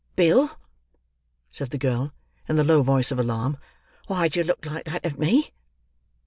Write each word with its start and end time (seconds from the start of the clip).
"Bill," 0.15 0.49
said 1.51 1.69
the 1.69 1.77
girl, 1.77 2.11
in 2.49 2.55
the 2.55 2.63
low 2.63 2.81
voice 2.81 3.11
of 3.11 3.19
alarm, 3.19 3.59
"why 4.07 4.29
do 4.29 4.39
you 4.39 4.43
look 4.43 4.65
like 4.65 4.85
that 4.85 5.05
at 5.05 5.19
me!" 5.19 5.51